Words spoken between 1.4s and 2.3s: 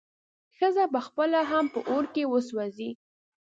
هم په اور کې